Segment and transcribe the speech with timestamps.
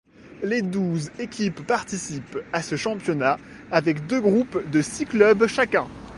[0.41, 3.37] Les douze équipes participent à ce championnat
[3.69, 5.85] avec deux groupes de six clubs chacun.